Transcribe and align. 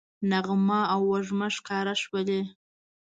نغمه 0.29 0.81
او 0.93 1.01
وږمه 1.11 1.47
ښکاره 1.55 1.93
شولې 2.01 2.41